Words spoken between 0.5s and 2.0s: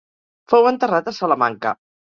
Fou enterrat a Salamanca.